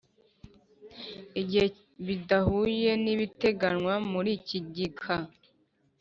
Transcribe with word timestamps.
igihe 1.41 1.67
bidahuye 2.05 2.89
n'ibiteganywa 3.03 3.93
muri 4.11 4.29
iki 4.39 4.57
gika 4.73 5.15